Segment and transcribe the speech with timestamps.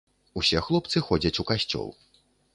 [0.39, 1.89] Усе хлопцы ходзяць у касцёл.